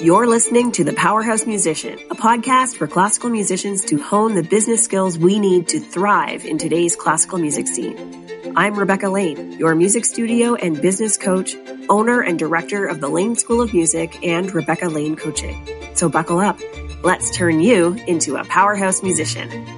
You're 0.00 0.28
listening 0.28 0.70
to 0.72 0.84
The 0.84 0.92
Powerhouse 0.92 1.44
Musician, 1.44 1.98
a 2.08 2.14
podcast 2.14 2.76
for 2.76 2.86
classical 2.86 3.30
musicians 3.30 3.84
to 3.86 4.00
hone 4.00 4.36
the 4.36 4.44
business 4.44 4.84
skills 4.84 5.18
we 5.18 5.40
need 5.40 5.66
to 5.68 5.80
thrive 5.80 6.44
in 6.44 6.56
today's 6.56 6.94
classical 6.94 7.38
music 7.38 7.66
scene. 7.66 8.54
I'm 8.54 8.78
Rebecca 8.78 9.08
Lane, 9.08 9.58
your 9.58 9.74
music 9.74 10.04
studio 10.04 10.54
and 10.54 10.80
business 10.80 11.16
coach, 11.16 11.56
owner 11.88 12.20
and 12.20 12.38
director 12.38 12.86
of 12.86 13.00
the 13.00 13.08
Lane 13.08 13.34
School 13.34 13.60
of 13.60 13.74
Music 13.74 14.24
and 14.24 14.54
Rebecca 14.54 14.86
Lane 14.88 15.16
Coaching. 15.16 15.66
So 15.94 16.08
buckle 16.08 16.38
up. 16.38 16.60
Let's 17.02 17.36
turn 17.36 17.58
you 17.58 17.94
into 18.06 18.36
a 18.36 18.44
powerhouse 18.44 19.02
musician. 19.02 19.77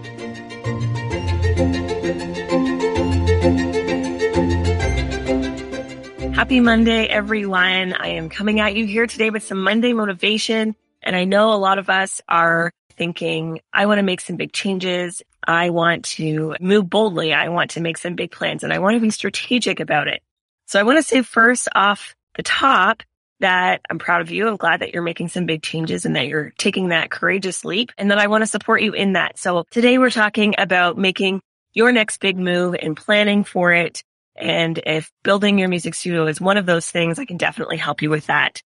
Happy 6.50 6.58
Monday, 6.58 7.06
everyone. 7.06 7.92
I 7.92 8.08
am 8.08 8.28
coming 8.28 8.58
at 8.58 8.74
you 8.74 8.84
here 8.84 9.06
today 9.06 9.30
with 9.30 9.44
some 9.44 9.62
Monday 9.62 9.92
motivation. 9.92 10.74
And 11.00 11.14
I 11.14 11.22
know 11.22 11.52
a 11.52 11.54
lot 11.54 11.78
of 11.78 11.88
us 11.88 12.20
are 12.28 12.72
thinking, 12.96 13.60
I 13.72 13.86
want 13.86 14.00
to 14.00 14.02
make 14.02 14.20
some 14.20 14.34
big 14.34 14.52
changes. 14.52 15.22
I 15.44 15.70
want 15.70 16.06
to 16.06 16.56
move 16.58 16.90
boldly. 16.90 17.32
I 17.32 17.50
want 17.50 17.70
to 17.70 17.80
make 17.80 17.98
some 17.98 18.16
big 18.16 18.32
plans 18.32 18.64
and 18.64 18.72
I 18.72 18.80
want 18.80 18.96
to 18.96 19.00
be 19.00 19.10
strategic 19.10 19.78
about 19.78 20.08
it. 20.08 20.24
So 20.66 20.80
I 20.80 20.82
want 20.82 20.98
to 20.98 21.04
say 21.04 21.22
first 21.22 21.68
off 21.72 22.16
the 22.34 22.42
top 22.42 23.04
that 23.38 23.82
I'm 23.88 24.00
proud 24.00 24.20
of 24.20 24.32
you. 24.32 24.48
I'm 24.48 24.56
glad 24.56 24.80
that 24.80 24.92
you're 24.92 25.04
making 25.04 25.28
some 25.28 25.46
big 25.46 25.62
changes 25.62 26.04
and 26.04 26.16
that 26.16 26.26
you're 26.26 26.52
taking 26.58 26.88
that 26.88 27.12
courageous 27.12 27.64
leap 27.64 27.92
and 27.96 28.10
that 28.10 28.18
I 28.18 28.26
want 28.26 28.42
to 28.42 28.48
support 28.48 28.82
you 28.82 28.92
in 28.92 29.12
that. 29.12 29.38
So 29.38 29.66
today 29.70 29.98
we're 29.98 30.10
talking 30.10 30.56
about 30.58 30.98
making 30.98 31.42
your 31.74 31.92
next 31.92 32.18
big 32.18 32.36
move 32.36 32.74
and 32.74 32.96
planning 32.96 33.44
for 33.44 33.72
it 33.72 34.02
and 34.40 34.80
if 34.86 35.12
building 35.22 35.58
your 35.58 35.68
music 35.68 35.94
studio 35.94 36.26
is 36.26 36.40
one 36.40 36.56
of 36.56 36.66
those 36.66 36.90
things, 36.90 37.18
I 37.18 37.24
can 37.24 37.36
definitely 37.36 37.76
help 37.76 38.02
you 38.02 38.10
with 38.10 38.26
that. 38.26 38.62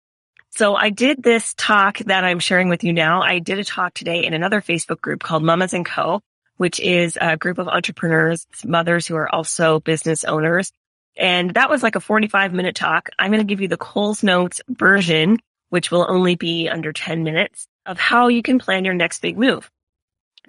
So 0.52 0.76
I 0.76 0.90
did 0.90 1.22
this 1.22 1.54
talk 1.54 2.00
that 2.00 2.24
I'm 2.24 2.40
sharing 2.40 2.70
with 2.70 2.84
you 2.84 2.92
now. 2.92 3.22
I 3.22 3.40
did 3.40 3.60
a 3.60 3.64
talk 3.64 3.94
today 3.94 4.26
in 4.26 4.34
another 4.34 4.62
Facebook 4.62 5.00
group 5.00 5.22
called 5.22 5.44
Mamas 5.44 5.74
and 5.74 5.86
Co, 5.86 6.22
which 6.58 6.80
is 6.80 7.18
a 7.22 7.38
group 7.38 7.60
of 7.60 7.68
entrepreneurs, 7.68 8.48
mothers 8.66 9.06
who 9.08 9.16
are 9.16 9.34
also 9.34 9.80
business 9.80 10.24
owners. 10.24 10.72
And 11.16 11.54
that 11.54 11.70
was 11.70 11.84
like 11.84 11.96
a 11.96 12.00
45 12.00 12.54
minute 12.54 12.76
talk. 12.76 13.10
I'm 13.20 13.32
going 13.32 13.46
to 13.46 13.50
give 13.50 13.62
you 13.62 13.68
the 13.68 13.78
Coles 13.78 14.24
Notes 14.24 14.62
version, 14.68 15.38
which 15.70 15.92
will 15.92 16.06
only 16.10 16.36
be 16.36 16.68
under 16.68 16.92
10 16.92 17.24
minutes 17.24 17.68
of 17.86 18.00
how 18.00 18.28
you 18.28 18.42
can 18.42 18.58
plan 18.58 18.86
your 18.86 18.94
next 18.96 19.22
big 19.22 19.38
move. 19.38 19.70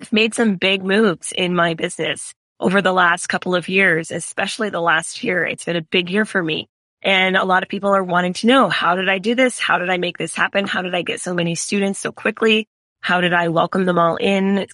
I've 0.01 0.13
made 0.13 0.35
some 0.35 0.57
big 0.57 0.83
moves 0.83 1.33
in 1.33 1.55
my 1.55 1.75
business 1.75 2.35
over 2.61 2.83
the 2.83 2.93
last 2.93 3.27
couple 3.29 3.55
of 3.55 3.69
years, 3.69 4.11
especially 4.11 4.69
the 4.69 4.81
last 4.81 5.25
year. 5.25 5.45
It's 5.45 5.65
been 5.65 5.77
a 5.77 5.83
big 5.83 6.11
year 6.11 6.27
for 6.27 6.43
me. 6.43 6.69
And 7.03 7.35
a 7.37 7.45
lot 7.45 7.63
of 7.63 7.71
people 7.71 7.91
are 7.91 8.05
wanting 8.05 8.35
to 8.35 8.47
know, 8.47 8.69
how 8.69 8.95
did 8.95 9.09
I 9.09 9.19
do 9.19 9.35
this? 9.35 9.59
How 9.59 9.79
did 9.79 9.89
I 9.89 9.97
make 9.97 10.19
this 10.19 10.35
happen? 10.35 10.67
How 10.67 10.83
did 10.83 10.95
I 10.95 11.01
get 11.01 11.23
so 11.23 11.33
many 11.33 11.55
students 11.55 11.99
so 11.99 12.13
quickly? 12.13 12.69
How 13.01 13.23
did 13.23 13.33
I 13.33 13.49
welcome 13.49 13.87
them 13.87 13.99
all 13.99 14.17
in 14.17 14.67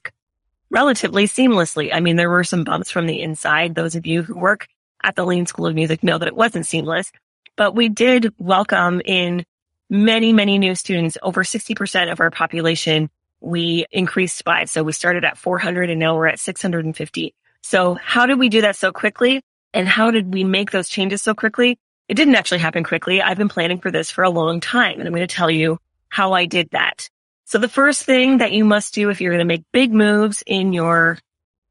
relatively 0.68 1.26
seamlessly? 1.26 1.94
I 1.94 2.00
mean, 2.00 2.16
there 2.16 2.28
were 2.28 2.42
some 2.42 2.64
bumps 2.64 2.90
from 2.90 3.06
the 3.06 3.22
inside. 3.22 3.76
Those 3.76 3.94
of 3.94 4.04
you 4.04 4.24
who 4.24 4.36
work 4.36 4.66
at 5.04 5.14
the 5.14 5.24
Lane 5.24 5.46
School 5.46 5.66
of 5.66 5.76
Music 5.76 6.02
know 6.02 6.18
that 6.18 6.26
it 6.26 6.34
wasn't 6.34 6.66
seamless, 6.66 7.12
but 7.54 7.76
we 7.76 7.88
did 7.88 8.34
welcome 8.36 9.00
in 9.04 9.44
many, 9.88 10.32
many 10.32 10.58
new 10.58 10.74
students. 10.74 11.16
Over 11.22 11.44
60% 11.44 12.10
of 12.10 12.18
our 12.18 12.32
population 12.32 13.08
we 13.40 13.86
increased 13.92 14.44
by. 14.44 14.64
So 14.64 14.82
we 14.82 14.90
started 14.90 15.24
at 15.24 15.38
400 15.38 15.90
and 15.90 16.00
now 16.00 16.16
we're 16.16 16.26
at 16.26 16.40
650. 16.40 17.34
So 17.66 17.94
how 17.94 18.26
did 18.26 18.38
we 18.38 18.48
do 18.48 18.60
that 18.60 18.76
so 18.76 18.92
quickly? 18.92 19.42
And 19.74 19.88
how 19.88 20.12
did 20.12 20.32
we 20.32 20.44
make 20.44 20.70
those 20.70 20.88
changes 20.88 21.20
so 21.20 21.34
quickly? 21.34 21.80
It 22.08 22.14
didn't 22.14 22.36
actually 22.36 22.60
happen 22.60 22.84
quickly. 22.84 23.20
I've 23.20 23.38
been 23.38 23.48
planning 23.48 23.80
for 23.80 23.90
this 23.90 24.08
for 24.08 24.22
a 24.22 24.30
long 24.30 24.60
time 24.60 25.00
and 25.00 25.08
I'm 25.08 25.12
going 25.12 25.26
to 25.26 25.34
tell 25.34 25.50
you 25.50 25.78
how 26.08 26.32
I 26.32 26.46
did 26.46 26.70
that. 26.70 27.10
So 27.44 27.58
the 27.58 27.68
first 27.68 28.04
thing 28.04 28.38
that 28.38 28.52
you 28.52 28.64
must 28.64 28.94
do 28.94 29.10
if 29.10 29.20
you're 29.20 29.32
going 29.32 29.40
to 29.40 29.44
make 29.44 29.64
big 29.72 29.92
moves 29.92 30.44
in 30.46 30.72
your 30.72 31.18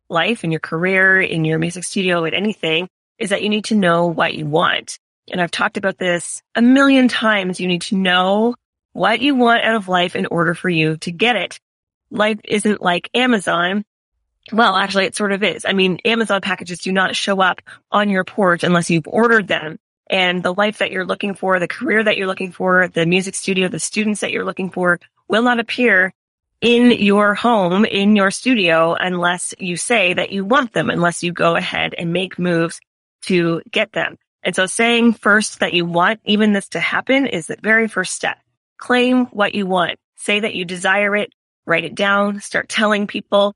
life, 0.10 0.44
in 0.44 0.52
your 0.52 0.60
career, 0.60 1.22
in 1.22 1.46
your 1.46 1.60
music 1.60 1.86
studio, 1.86 2.26
at 2.26 2.34
anything 2.34 2.90
is 3.18 3.30
that 3.30 3.42
you 3.42 3.48
need 3.48 3.66
to 3.66 3.76
know 3.76 4.08
what 4.08 4.34
you 4.34 4.46
want. 4.46 5.00
And 5.32 5.40
I've 5.40 5.50
talked 5.50 5.78
about 5.78 5.98
this 5.98 6.44
a 6.56 6.62
million 6.62 7.08
times. 7.08 7.62
You 7.62 7.70
need 7.70 7.84
to 7.84 7.96
know 7.96 8.56
what 8.92 9.22
you 9.22 9.34
want 9.34 9.64
out 9.64 9.78
of 9.78 9.88
life 9.88 10.18
in 10.18 10.26
order 10.26 10.56
for 10.56 10.68
you 10.68 10.98
to 10.98 11.12
get 11.14 11.38
it. 11.38 11.58
Life 12.12 12.40
isn't 12.44 12.82
like 12.82 13.10
Amazon 13.14 13.86
well, 14.52 14.76
actually, 14.76 15.06
it 15.06 15.16
sort 15.16 15.32
of 15.32 15.44
is. 15.44 15.66
I 15.66 15.74
mean, 15.74 16.00
Amazon 16.06 16.42
packages 16.42 16.80
do 16.80 16.92
not 16.92 17.16
show 17.16 17.42
up 17.42 17.62
on 17.92 18.10
your 18.10 18.24
porch 18.24 18.64
unless 18.64 18.90
you've 18.90 19.08
ordered 19.08 19.48
them. 19.48 19.80
And 20.08 20.44
the 20.44 20.54
life 20.54 20.78
that 20.78 20.92
you're 20.92 21.06
looking 21.06 21.34
for, 21.34 21.60
the 21.60 21.68
career 21.68 22.04
that 22.04 22.16
you're 22.16 22.28
looking 22.28 22.52
for, 22.52 22.88
the 22.88 23.08
music 23.08 23.34
studio, 23.34 23.68
the 23.68 23.80
students 23.80 24.22
that 24.22 24.32
you're 24.32 24.46
looking 24.46 24.70
for 24.70 25.00
will 25.28 25.42
not 25.42 25.60
appear 25.60 26.14
in 26.62 26.92
your 26.92 27.34
home, 27.34 27.86
in 27.86 28.16
your 28.16 28.30
studio, 28.30 28.94
unless 28.94 29.56
you 29.60 29.78
say 29.78 30.14
that 30.14 30.32
you 30.32 30.46
want 30.46 30.74
them, 30.74 30.90
unless 30.90 31.24
you 31.24 31.32
go 31.32 31.56
ahead 31.56 31.96
and 31.98 32.14
make 32.14 32.38
moves 32.38 32.80
to 33.24 33.62
get 33.72 33.92
them. 33.94 34.18
And 34.44 34.56
so 34.56 34.68
saying 34.68 35.14
first 35.14 35.60
that 35.60 35.74
you 35.74 35.86
want 35.86 36.20
even 36.24 36.54
this 36.54 36.70
to 36.70 36.80
happen 36.80 37.26
is 37.26 37.48
the 37.48 37.58
very 37.62 37.88
first 37.88 38.14
step. 38.14 38.38
Claim 38.78 39.26
what 39.28 39.56
you 39.56 39.66
want. 39.66 39.98
Say 40.18 40.40
that 40.40 40.54
you 40.54 40.66
desire 40.66 41.16
it. 41.16 41.34
Write 41.66 41.84
it 41.84 41.96
down. 41.96 42.42
Start 42.42 42.70
telling 42.70 43.08
people 43.08 43.56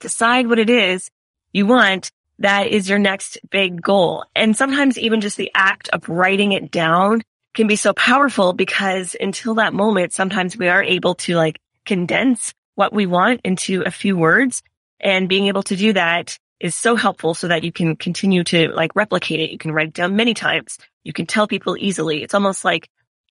decide 0.00 0.46
what 0.46 0.58
it 0.58 0.70
is 0.70 1.10
you 1.52 1.66
want 1.66 2.10
that 2.38 2.66
is 2.68 2.88
your 2.88 2.98
next 2.98 3.38
big 3.50 3.80
goal. 3.80 4.24
And 4.34 4.56
sometimes 4.56 4.98
even 4.98 5.22
just 5.22 5.38
the 5.38 5.50
act 5.54 5.88
of 5.88 6.08
writing 6.08 6.52
it 6.52 6.70
down 6.70 7.22
can 7.54 7.66
be 7.66 7.76
so 7.76 7.94
powerful 7.94 8.52
because 8.52 9.16
until 9.18 9.54
that 9.54 9.72
moment, 9.72 10.12
sometimes 10.12 10.56
we 10.56 10.68
are 10.68 10.82
able 10.82 11.14
to 11.14 11.34
like 11.34 11.58
condense 11.86 12.52
what 12.74 12.92
we 12.92 13.06
want 13.06 13.40
into 13.42 13.82
a 13.82 13.90
few 13.90 14.18
words 14.18 14.62
and 15.00 15.30
being 15.30 15.46
able 15.46 15.62
to 15.62 15.76
do 15.76 15.94
that 15.94 16.38
is 16.60 16.74
so 16.74 16.94
helpful 16.94 17.32
so 17.32 17.48
that 17.48 17.64
you 17.64 17.72
can 17.72 17.96
continue 17.96 18.44
to 18.44 18.68
like 18.68 18.94
replicate 18.94 19.40
it. 19.40 19.50
You 19.50 19.58
can 19.58 19.72
write 19.72 19.88
it 19.88 19.94
down 19.94 20.16
many 20.16 20.34
times. 20.34 20.78
You 21.04 21.14
can 21.14 21.24
tell 21.24 21.46
people 21.46 21.76
easily. 21.78 22.22
It's 22.22 22.34
almost 22.34 22.64
like 22.64 22.88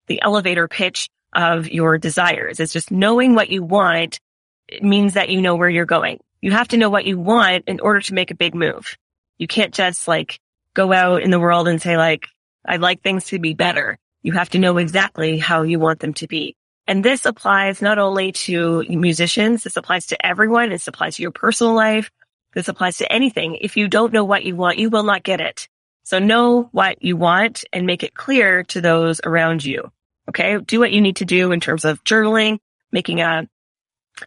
the 0.08 0.22
elevator 0.22 0.68
pitch 0.68 1.10
of 1.34 1.68
your 1.70 2.00
desires. 2.00 2.60
It's 2.60 2.74
just 2.74 2.92
knowing 2.92 3.36
what 3.36 3.50
you 3.50 3.62
want 3.62 4.20
it 4.68 4.84
means 4.84 5.14
that 5.14 5.30
you 5.30 5.42
know 5.42 5.56
where 5.56 5.70
you're 5.70 5.86
going 5.86 6.20
you 6.46 6.52
have 6.52 6.68
to 6.68 6.78
know 6.78 6.92
what 6.92 7.06
you 7.06 7.18
want 7.18 7.64
in 7.66 7.80
order 7.80 8.02
to 8.02 8.14
make 8.14 8.30
a 8.30 8.36
big 8.36 8.54
move. 8.54 9.00
You 9.40 9.48
can't 9.48 9.74
just 9.74 10.08
like 10.08 10.40
go 10.76 10.94
out 10.94 11.24
in 11.24 11.32
the 11.32 11.40
world 11.40 11.68
and 11.68 11.82
say 11.82 11.98
like, 11.98 12.28
I'd 12.64 12.82
like 12.82 13.02
things 13.02 13.26
to 13.26 13.40
be 13.40 13.56
better. 13.56 13.98
You 14.22 14.34
have 14.34 14.50
to 14.50 14.60
know 14.60 14.78
exactly 14.78 15.40
how 15.40 15.64
you 15.64 15.80
want 15.80 16.02
them 16.02 16.14
to 16.14 16.28
be. 16.28 16.56
And 16.86 17.04
this 17.04 17.26
applies 17.26 17.82
not 17.82 17.98
only 17.98 18.32
to 18.32 18.86
musicians, 18.88 19.64
this 19.64 19.76
applies 19.76 20.06
to 20.08 20.24
everyone. 20.24 20.70
This 20.70 20.88
applies 20.88 21.16
to 21.16 21.24
your 21.24 21.32
personal 21.32 21.74
life. 21.74 22.12
This 22.54 22.68
applies 22.68 22.98
to 22.98 23.12
anything. 23.12 23.58
If 23.60 23.76
you 23.76 23.88
don't 23.88 24.14
know 24.14 24.24
what 24.24 24.46
you 24.46 24.56
want, 24.56 24.78
you 24.78 24.92
will 24.92 25.02
not 25.02 25.24
get 25.24 25.42
it. 25.42 25.68
So 26.04 26.20
know 26.20 26.70
what 26.74 27.02
you 27.04 27.18
want 27.18 27.64
and 27.74 27.88
make 27.88 28.04
it 28.04 28.14
clear 28.14 28.62
to 28.66 28.82
those 28.82 29.20
around 29.24 29.66
you. 29.66 29.92
Okay. 30.30 30.60
Do 30.60 30.80
what 30.80 30.92
you 30.92 31.02
need 31.02 31.16
to 31.16 31.26
do 31.26 31.52
in 31.52 31.60
terms 31.60 31.86
of 31.86 32.04
journaling, 32.04 32.60
making 32.92 33.22
a 33.22 33.48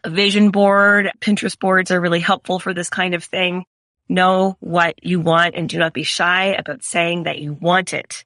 vision 0.05 0.51
board, 0.51 1.11
Pinterest 1.19 1.57
boards 1.57 1.91
are 1.91 2.01
really 2.01 2.19
helpful 2.19 2.59
for 2.59 2.73
this 2.73 2.89
kind 2.89 3.13
of 3.13 3.23
thing. 3.23 3.65
Know 4.07 4.57
what 4.59 5.03
you 5.03 5.19
want 5.19 5.55
and 5.55 5.69
do 5.69 5.77
not 5.77 5.93
be 5.93 6.03
shy 6.03 6.55
about 6.55 6.83
saying 6.83 7.23
that 7.23 7.39
you 7.39 7.53
want 7.53 7.93
it. 7.93 8.25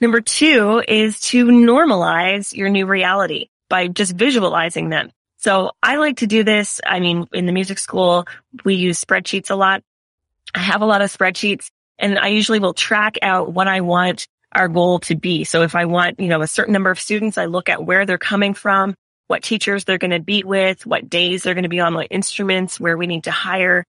Number 0.00 0.20
two 0.20 0.82
is 0.86 1.20
to 1.20 1.46
normalize 1.46 2.54
your 2.54 2.68
new 2.68 2.86
reality 2.86 3.48
by 3.68 3.88
just 3.88 4.14
visualizing 4.14 4.88
them. 4.88 5.10
So 5.36 5.72
I 5.82 5.96
like 5.96 6.18
to 6.18 6.26
do 6.26 6.44
this. 6.44 6.80
I 6.84 7.00
mean, 7.00 7.26
in 7.32 7.46
the 7.46 7.52
music 7.52 7.78
school, 7.78 8.26
we 8.64 8.74
use 8.74 9.02
spreadsheets 9.02 9.50
a 9.50 9.54
lot. 9.54 9.82
I 10.54 10.60
have 10.60 10.82
a 10.82 10.86
lot 10.86 11.02
of 11.02 11.16
spreadsheets 11.16 11.70
and 11.98 12.18
I 12.18 12.28
usually 12.28 12.58
will 12.58 12.74
track 12.74 13.18
out 13.22 13.52
what 13.52 13.68
I 13.68 13.80
want 13.80 14.26
our 14.54 14.68
goal 14.68 15.00
to 15.00 15.14
be. 15.14 15.44
So 15.44 15.62
if 15.62 15.74
I 15.74 15.86
want, 15.86 16.20
you 16.20 16.28
know, 16.28 16.42
a 16.42 16.46
certain 16.46 16.72
number 16.72 16.90
of 16.90 17.00
students, 17.00 17.38
I 17.38 17.46
look 17.46 17.68
at 17.68 17.84
where 17.84 18.04
they're 18.04 18.18
coming 18.18 18.54
from 18.54 18.94
what 19.26 19.42
teachers 19.42 19.84
they're 19.84 19.98
going 19.98 20.10
to 20.10 20.20
be 20.20 20.44
with, 20.44 20.86
what 20.86 21.08
days 21.08 21.42
they're 21.42 21.54
going 21.54 21.62
to 21.62 21.68
be 21.68 21.80
on, 21.80 21.94
what 21.94 22.08
instruments, 22.10 22.78
where 22.78 22.96
we 22.96 23.06
need 23.06 23.24
to 23.24 23.30
hire. 23.30 23.84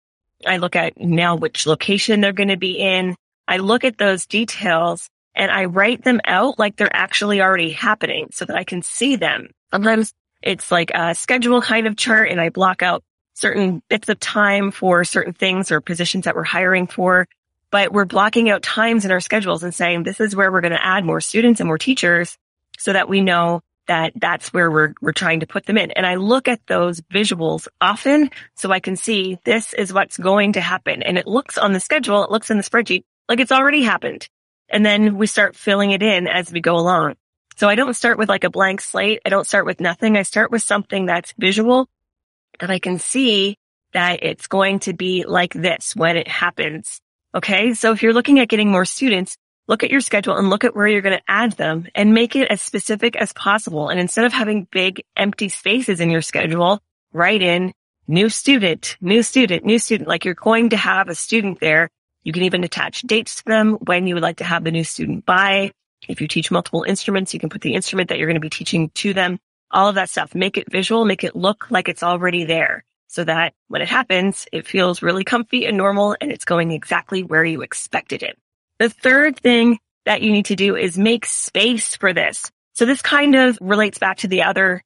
I 0.45 0.57
look 0.57 0.75
at 0.75 0.99
now 0.99 1.35
which 1.35 1.65
location 1.65 2.21
they're 2.21 2.33
going 2.33 2.49
to 2.49 2.57
be 2.57 2.79
in. 2.79 3.15
I 3.47 3.57
look 3.57 3.83
at 3.83 3.97
those 3.97 4.25
details 4.25 5.09
and 5.35 5.51
I 5.51 5.65
write 5.65 6.03
them 6.03 6.21
out 6.25 6.59
like 6.59 6.75
they're 6.75 6.95
actually 6.95 7.41
already 7.41 7.71
happening 7.71 8.29
so 8.31 8.45
that 8.45 8.55
I 8.55 8.63
can 8.63 8.81
see 8.81 9.15
them. 9.15 9.49
Sometimes 9.71 10.13
it's 10.41 10.71
like 10.71 10.91
a 10.93 11.15
schedule 11.15 11.61
kind 11.61 11.87
of 11.87 11.97
chart 11.97 12.29
and 12.29 12.39
I 12.39 12.49
block 12.49 12.81
out 12.81 13.03
certain 13.33 13.81
bits 13.89 14.09
of 14.09 14.19
time 14.19 14.71
for 14.71 15.03
certain 15.03 15.33
things 15.33 15.71
or 15.71 15.81
positions 15.81 16.25
that 16.25 16.35
we're 16.35 16.43
hiring 16.43 16.87
for. 16.87 17.27
But 17.71 17.91
we're 17.91 18.05
blocking 18.05 18.51
out 18.51 18.61
times 18.61 19.03
in 19.03 19.11
our 19.11 19.19
schedules 19.19 19.63
and 19.63 19.73
saying 19.73 20.03
this 20.03 20.19
is 20.19 20.35
where 20.35 20.51
we're 20.51 20.61
going 20.61 20.73
to 20.73 20.85
add 20.85 21.03
more 21.03 21.21
students 21.21 21.59
and 21.59 21.67
more 21.67 21.79
teachers 21.79 22.37
so 22.77 22.93
that 22.93 23.09
we 23.09 23.21
know 23.21 23.61
that 23.87 24.13
that's 24.15 24.53
where 24.53 24.71
we're, 24.71 24.93
we're 25.01 25.11
trying 25.11 25.41
to 25.41 25.47
put 25.47 25.65
them 25.65 25.77
in. 25.77 25.91
And 25.91 26.05
I 26.05 26.15
look 26.15 26.47
at 26.47 26.65
those 26.67 27.01
visuals 27.01 27.67
often 27.81 28.29
so 28.55 28.71
I 28.71 28.79
can 28.79 28.95
see 28.95 29.37
this 29.43 29.73
is 29.73 29.93
what's 29.93 30.17
going 30.17 30.53
to 30.53 30.61
happen. 30.61 31.03
And 31.03 31.17
it 31.17 31.27
looks 31.27 31.57
on 31.57 31.73
the 31.73 31.79
schedule, 31.79 32.23
it 32.23 32.31
looks 32.31 32.49
in 32.49 32.57
the 32.57 32.63
spreadsheet 32.63 33.03
like 33.27 33.39
it's 33.39 33.51
already 33.51 33.83
happened. 33.83 34.27
And 34.69 34.85
then 34.85 35.17
we 35.17 35.27
start 35.27 35.55
filling 35.55 35.91
it 35.91 36.01
in 36.01 36.27
as 36.27 36.51
we 36.51 36.61
go 36.61 36.75
along. 36.75 37.15
So 37.57 37.69
I 37.69 37.75
don't 37.75 37.93
start 37.93 38.17
with 38.17 38.29
like 38.29 38.43
a 38.43 38.49
blank 38.49 38.81
slate. 38.81 39.21
I 39.25 39.29
don't 39.29 39.47
start 39.47 39.65
with 39.65 39.79
nothing. 39.79 40.17
I 40.17 40.23
start 40.23 40.51
with 40.51 40.63
something 40.63 41.05
that's 41.05 41.33
visual 41.37 41.87
that 42.59 42.71
I 42.71 42.79
can 42.79 42.99
see 42.99 43.57
that 43.93 44.23
it's 44.23 44.47
going 44.47 44.79
to 44.79 44.93
be 44.93 45.25
like 45.27 45.53
this 45.53 45.95
when 45.95 46.17
it 46.17 46.27
happens. 46.27 46.99
Okay. 47.35 47.73
So 47.73 47.91
if 47.91 48.01
you're 48.01 48.13
looking 48.13 48.39
at 48.39 48.49
getting 48.49 48.71
more 48.71 48.85
students, 48.85 49.37
look 49.67 49.83
at 49.83 49.91
your 49.91 50.01
schedule 50.01 50.37
and 50.37 50.49
look 50.49 50.63
at 50.63 50.75
where 50.75 50.87
you're 50.87 51.01
going 51.01 51.17
to 51.17 51.23
add 51.27 51.53
them 51.53 51.87
and 51.95 52.13
make 52.13 52.35
it 52.35 52.49
as 52.49 52.61
specific 52.61 53.15
as 53.15 53.33
possible. 53.33 53.89
And 53.89 53.99
instead 53.99 54.25
of 54.25 54.33
having 54.33 54.67
big 54.71 55.03
empty 55.15 55.49
spaces 55.49 55.99
in 55.99 56.09
your 56.09 56.21
schedule, 56.21 56.79
write 57.13 57.41
in 57.41 57.73
new 58.07 58.29
student, 58.29 58.97
new 59.01 59.23
student, 59.23 59.65
new 59.65 59.79
student. 59.79 60.09
Like 60.09 60.25
you're 60.25 60.33
going 60.33 60.69
to 60.69 60.77
have 60.77 61.09
a 61.09 61.15
student 61.15 61.59
there. 61.59 61.89
You 62.23 62.33
can 62.33 62.43
even 62.43 62.63
attach 62.63 63.01
dates 63.01 63.37
to 63.37 63.45
them 63.45 63.73
when 63.85 64.07
you 64.07 64.15
would 64.15 64.23
like 64.23 64.37
to 64.37 64.43
have 64.43 64.63
the 64.63 64.71
new 64.71 64.83
student 64.83 65.25
by. 65.25 65.71
If 66.07 66.19
you 66.19 66.27
teach 66.27 66.51
multiple 66.51 66.83
instruments, 66.83 67.33
you 67.33 67.39
can 67.39 67.49
put 67.49 67.61
the 67.61 67.73
instrument 67.73 68.09
that 68.09 68.17
you're 68.17 68.27
going 68.27 68.35
to 68.35 68.41
be 68.41 68.49
teaching 68.49 68.89
to 68.95 69.13
them. 69.13 69.39
All 69.71 69.87
of 69.87 69.95
that 69.95 70.09
stuff. 70.09 70.35
Make 70.35 70.57
it 70.57 70.71
visual, 70.71 71.05
make 71.05 71.23
it 71.23 71.35
look 71.35 71.67
like 71.71 71.87
it's 71.87 72.03
already 72.03 72.43
there 72.45 72.83
so 73.07 73.23
that 73.23 73.53
when 73.67 73.81
it 73.81 73.89
happens, 73.89 74.47
it 74.51 74.67
feels 74.67 75.01
really 75.01 75.23
comfy 75.23 75.65
and 75.65 75.77
normal 75.77 76.15
and 76.19 76.31
it's 76.31 76.45
going 76.45 76.71
exactly 76.71 77.23
where 77.23 77.45
you 77.45 77.61
expected 77.61 78.23
it. 78.23 78.37
The 78.79 78.89
third 78.89 79.39
thing 79.39 79.79
that 80.05 80.21
you 80.21 80.31
need 80.31 80.45
to 80.45 80.55
do 80.55 80.75
is 80.75 80.97
make 80.97 81.25
space 81.25 81.95
for 81.95 82.13
this. 82.13 82.51
So 82.73 82.85
this 82.85 83.01
kind 83.01 83.35
of 83.35 83.57
relates 83.61 83.99
back 83.99 84.17
to 84.17 84.27
the 84.27 84.43
other 84.43 84.83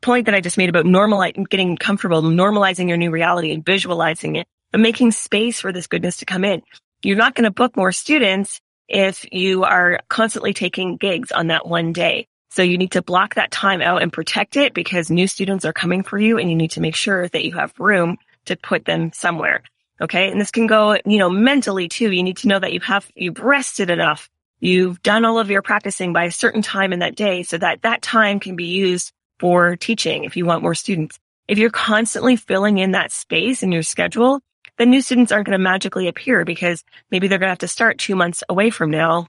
point 0.00 0.26
that 0.26 0.34
I 0.34 0.40
just 0.40 0.58
made 0.58 0.68
about 0.68 0.84
normalizing, 0.84 1.48
getting 1.48 1.76
comfortable, 1.76 2.22
normalizing 2.22 2.88
your 2.88 2.96
new 2.96 3.10
reality 3.10 3.52
and 3.52 3.64
visualizing 3.64 4.36
it, 4.36 4.46
but 4.72 4.80
making 4.80 5.12
space 5.12 5.60
for 5.60 5.72
this 5.72 5.86
goodness 5.86 6.18
to 6.18 6.24
come 6.24 6.44
in. 6.44 6.62
You're 7.02 7.16
not 7.16 7.34
going 7.34 7.44
to 7.44 7.50
book 7.50 7.76
more 7.76 7.92
students 7.92 8.60
if 8.88 9.26
you 9.32 9.64
are 9.64 10.00
constantly 10.08 10.54
taking 10.54 10.96
gigs 10.96 11.32
on 11.32 11.48
that 11.48 11.66
one 11.66 11.92
day. 11.92 12.28
So 12.50 12.62
you 12.62 12.78
need 12.78 12.92
to 12.92 13.02
block 13.02 13.34
that 13.34 13.50
time 13.50 13.82
out 13.82 14.02
and 14.02 14.12
protect 14.12 14.56
it 14.56 14.72
because 14.72 15.10
new 15.10 15.28
students 15.28 15.64
are 15.64 15.72
coming 15.72 16.02
for 16.02 16.18
you 16.18 16.38
and 16.38 16.48
you 16.48 16.56
need 16.56 16.70
to 16.72 16.80
make 16.80 16.96
sure 16.96 17.28
that 17.28 17.44
you 17.44 17.52
have 17.52 17.78
room 17.78 18.16
to 18.46 18.56
put 18.56 18.84
them 18.84 19.12
somewhere. 19.12 19.62
Okay. 20.00 20.30
And 20.30 20.40
this 20.40 20.50
can 20.50 20.66
go, 20.66 20.98
you 21.04 21.18
know, 21.18 21.30
mentally 21.30 21.88
too. 21.88 22.12
You 22.12 22.22
need 22.22 22.38
to 22.38 22.48
know 22.48 22.58
that 22.58 22.72
you 22.72 22.80
have, 22.80 23.10
you've 23.14 23.38
rested 23.38 23.90
enough. 23.90 24.28
You've 24.60 25.02
done 25.02 25.24
all 25.24 25.38
of 25.38 25.50
your 25.50 25.62
practicing 25.62 26.12
by 26.12 26.24
a 26.24 26.30
certain 26.30 26.62
time 26.62 26.92
in 26.92 27.00
that 27.00 27.16
day 27.16 27.42
so 27.42 27.58
that 27.58 27.82
that 27.82 28.02
time 28.02 28.40
can 28.40 28.56
be 28.56 28.66
used 28.66 29.12
for 29.38 29.76
teaching 29.76 30.24
if 30.24 30.36
you 30.36 30.46
want 30.46 30.62
more 30.62 30.74
students. 30.74 31.18
If 31.48 31.58
you're 31.58 31.70
constantly 31.70 32.36
filling 32.36 32.78
in 32.78 32.92
that 32.92 33.12
space 33.12 33.62
in 33.62 33.70
your 33.70 33.82
schedule, 33.82 34.40
then 34.78 34.90
new 34.90 35.00
students 35.00 35.32
aren't 35.32 35.46
going 35.46 35.58
to 35.58 35.62
magically 35.62 36.08
appear 36.08 36.44
because 36.44 36.84
maybe 37.10 37.28
they're 37.28 37.38
going 37.38 37.48
to 37.48 37.52
have 37.52 37.58
to 37.58 37.68
start 37.68 37.98
two 37.98 38.16
months 38.16 38.42
away 38.48 38.70
from 38.70 38.90
now 38.90 39.26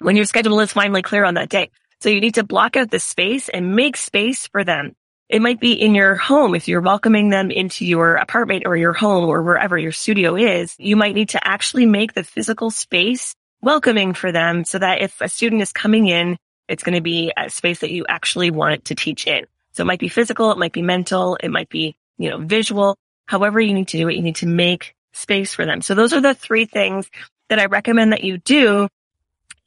when 0.00 0.16
your 0.16 0.24
schedule 0.24 0.60
is 0.60 0.72
finally 0.72 1.02
clear 1.02 1.24
on 1.24 1.34
that 1.34 1.48
day. 1.48 1.70
So 2.00 2.08
you 2.08 2.20
need 2.20 2.34
to 2.34 2.44
block 2.44 2.76
out 2.76 2.90
the 2.90 3.00
space 3.00 3.48
and 3.48 3.76
make 3.76 3.96
space 3.96 4.46
for 4.48 4.64
them. 4.64 4.94
It 5.28 5.40
might 5.40 5.58
be 5.58 5.72
in 5.72 5.94
your 5.94 6.14
home. 6.14 6.54
If 6.54 6.68
you're 6.68 6.82
welcoming 6.82 7.30
them 7.30 7.50
into 7.50 7.86
your 7.86 8.16
apartment 8.16 8.64
or 8.66 8.76
your 8.76 8.92
home 8.92 9.24
or 9.24 9.42
wherever 9.42 9.78
your 9.78 9.92
studio 9.92 10.36
is, 10.36 10.74
you 10.78 10.96
might 10.96 11.14
need 11.14 11.30
to 11.30 11.46
actually 11.46 11.86
make 11.86 12.12
the 12.12 12.24
physical 12.24 12.70
space 12.70 13.34
welcoming 13.62 14.12
for 14.12 14.30
them 14.30 14.64
so 14.64 14.78
that 14.78 15.00
if 15.00 15.20
a 15.20 15.28
student 15.28 15.62
is 15.62 15.72
coming 15.72 16.06
in, 16.08 16.36
it's 16.68 16.82
going 16.82 16.94
to 16.94 17.00
be 17.00 17.32
a 17.36 17.48
space 17.48 17.80
that 17.80 17.90
you 17.90 18.04
actually 18.08 18.50
want 18.50 18.84
to 18.86 18.94
teach 18.94 19.26
in. 19.26 19.46
So 19.72 19.82
it 19.82 19.86
might 19.86 19.98
be 19.98 20.08
physical. 20.08 20.52
It 20.52 20.58
might 20.58 20.72
be 20.72 20.82
mental. 20.82 21.36
It 21.36 21.48
might 21.48 21.68
be, 21.68 21.96
you 22.18 22.30
know, 22.30 22.38
visual. 22.38 22.96
However 23.26 23.60
you 23.60 23.72
need 23.72 23.88
to 23.88 23.98
do 23.98 24.08
it, 24.08 24.14
you 24.14 24.22
need 24.22 24.36
to 24.36 24.46
make 24.46 24.94
space 25.12 25.54
for 25.54 25.64
them. 25.64 25.80
So 25.80 25.94
those 25.94 26.12
are 26.12 26.20
the 26.20 26.34
three 26.34 26.66
things 26.66 27.10
that 27.48 27.58
I 27.58 27.66
recommend 27.66 28.12
that 28.12 28.24
you 28.24 28.38
do 28.38 28.88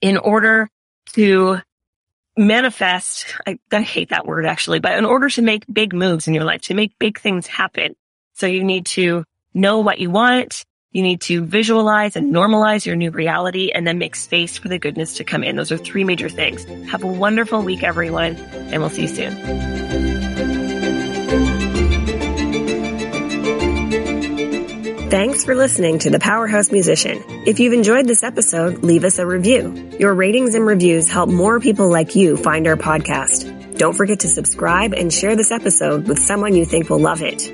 in 0.01 0.17
order 0.17 0.69
to 1.13 1.59
manifest. 2.37 3.25
I, 3.45 3.59
I 3.71 3.81
hate 3.81 4.09
that 4.09 4.25
word 4.25 4.45
actually, 4.45 4.79
but 4.79 4.97
in 4.97 5.05
order 5.05 5.29
to 5.29 5.41
make 5.41 5.65
big 5.71 5.93
moves 5.93 6.27
in 6.27 6.33
your 6.33 6.43
life, 6.43 6.61
to 6.63 6.73
make 6.73 6.97
big 6.99 7.19
things 7.19 7.47
happen. 7.47 7.95
So 8.33 8.45
you 8.45 8.63
need 8.63 8.85
to 8.87 9.23
know 9.53 9.79
what 9.79 9.99
you 9.99 10.09
want. 10.11 10.63
You 10.91 11.03
need 11.03 11.21
to 11.21 11.43
visualize 11.43 12.15
and 12.15 12.33
normalize 12.33 12.85
your 12.85 12.95
new 12.95 13.11
reality 13.11 13.71
and 13.73 13.85
then 13.85 13.97
make 13.97 14.15
space 14.15 14.57
for 14.57 14.67
the 14.67 14.79
goodness 14.79 15.15
to 15.15 15.23
come 15.23 15.43
in. 15.43 15.55
Those 15.55 15.71
are 15.71 15.77
three 15.77 16.03
major 16.03 16.29
things. 16.29 16.63
Have 16.89 17.03
a 17.03 17.07
wonderful 17.07 17.61
week, 17.61 17.83
everyone, 17.83 18.35
and 18.35 18.81
we'll 18.81 18.89
see 18.89 19.03
you 19.03 19.07
soon. 19.07 20.46
Thanks 25.17 25.43
for 25.43 25.55
listening 25.55 25.97
to 25.99 26.11
The 26.11 26.19
Powerhouse 26.19 26.71
Musician. 26.71 27.23
If 27.47 27.59
you've 27.59 27.73
enjoyed 27.73 28.05
this 28.05 28.21
episode, 28.21 28.83
leave 28.83 29.03
us 29.03 29.17
a 29.17 29.25
review. 29.25 29.89
Your 29.97 30.13
ratings 30.13 30.53
and 30.53 30.63
reviews 30.63 31.09
help 31.09 31.27
more 31.27 31.59
people 31.59 31.89
like 31.89 32.15
you 32.15 32.37
find 32.37 32.67
our 32.67 32.75
podcast. 32.75 33.79
Don't 33.79 33.95
forget 33.95 34.19
to 34.19 34.27
subscribe 34.27 34.93
and 34.93 35.11
share 35.11 35.35
this 35.35 35.49
episode 35.49 36.07
with 36.07 36.19
someone 36.19 36.53
you 36.53 36.65
think 36.65 36.91
will 36.91 36.99
love 36.99 37.23
it. 37.23 37.51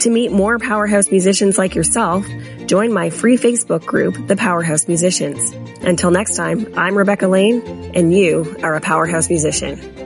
To 0.00 0.10
meet 0.10 0.32
more 0.32 0.58
powerhouse 0.58 1.10
musicians 1.10 1.56
like 1.56 1.74
yourself, 1.74 2.26
join 2.66 2.92
my 2.92 3.08
free 3.08 3.38
Facebook 3.38 3.86
group, 3.86 4.26
The 4.26 4.36
Powerhouse 4.36 4.86
Musicians. 4.86 5.52
Until 5.82 6.10
next 6.10 6.36
time, 6.36 6.74
I'm 6.76 6.94
Rebecca 6.94 7.26
Lane, 7.26 7.62
and 7.94 8.14
you 8.14 8.54
are 8.62 8.74
a 8.74 8.82
powerhouse 8.82 9.30
musician. 9.30 9.97